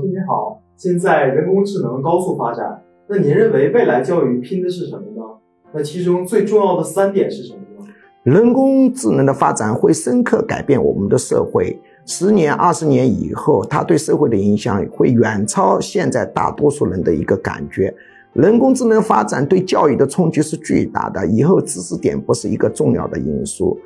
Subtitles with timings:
[0.00, 5.22] 师你好，现在人工智能高速发展，那您认为未来教育拼的是什么呢？
[5.72, 7.86] 那其中最重要的三点是什么呢？
[8.24, 17.94] 人工智能的发展会深刻改变我们的社会，十年、二十年以后，它对社会的影响会远超现在大多数人的一个感觉。
[18.32, 23.78] 人工智能发展对教育的冲击是巨大的，以后知识点不是一个重要的因素。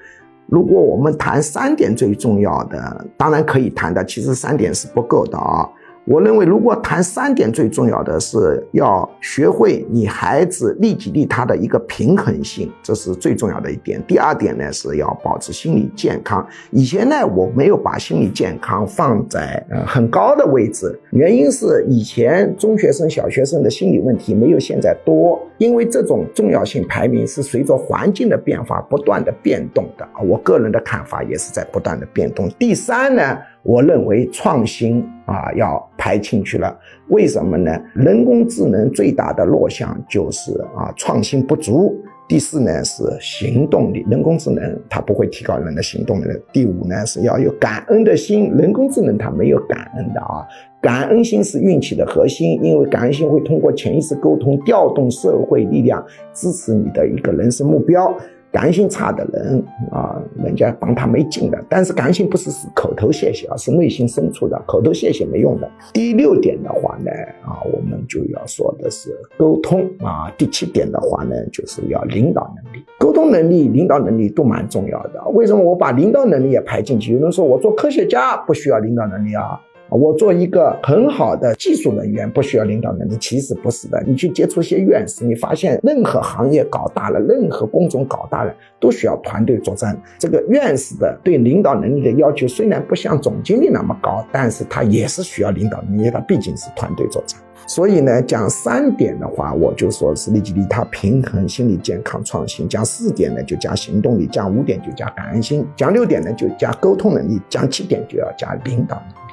[0.46, 5.66] 如果我们谈三点最重要的，当然可以谈的，其实三点是不够的啊。
[6.06, 14.02] 我认为，如果谈三点最重要的是要学会你孩子利己利他的一个平衡性，这是最重要的一点。
[14.06, 16.46] 第二点呢，是要保持心理健康。
[16.70, 30.20] 以前呢，我没有把心理健康放在呃很高的位置，原因是以前中学生、小学生的心理问题没有现在多，因为这种重要性排名是随着环境的变化不断的变动的啊。
[30.20, 32.46] 我个人的看法也是在不断的变动。
[32.58, 33.38] 第三呢？
[33.64, 36.78] 我认为创新啊要排进去了，
[37.08, 37.76] 为什么呢？
[37.94, 42.00] 人工智能最大的弱项就是啊创新不足。
[42.26, 46.24] 第四呢是行动力，人工智能它不会提高人的行动力。
[46.52, 50.46] 第五呢是要有感恩的心，人工智能它没有感恩的啊。
[50.80, 58.14] 感恩心是运气的核心，因为感恩心会通过潜意识沟通，调动社会力量，支持你的一个人生目标。
[58.54, 59.60] 感性差的人
[59.90, 61.60] 啊，人家帮他没劲的。
[61.68, 64.56] 但是感性不是是口头谢谢啊，是内心深处的。
[64.64, 65.68] 口头谢谢没用的。
[65.92, 67.10] 第六点的话呢，
[67.44, 70.32] 啊，我们就要说的是沟通啊。
[70.38, 75.20] 第七点的话呢，就是要领导能力、沟通能力、领导能力都蛮重要的。
[75.30, 77.14] 为什么我把领导能力也排进去？
[77.14, 79.60] 有人说我做科学家不需要领导能力啊。
[79.90, 84.02] 我做一个很好的技术人员，不需要领导能力，其实不是的。
[84.06, 89.96] 你去接触一些院士，你发现任何行业搞大了，任何工种搞大了，都需要团队作战。
[90.18, 97.38] 这个院士的对领导能力的要求虽然不像总经理那么高，但是他也是需要领导能力，他毕竟是团队作战。
[97.66, 108.96] 所以呢，讲三点的话，我就说是利己利他、平衡、心理健康、创新；讲四点呢，就加行动力；讲五点就加感恩心；讲六点呢，就加沟通能力；讲七点就要加领导。
[108.96, 109.23] 能力。